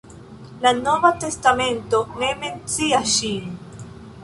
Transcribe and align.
La 0.61 0.71
nova 0.77 1.11
testamento 1.25 2.01
ne 2.23 2.31
mencias 2.45 3.15
ŝin. 3.21 3.57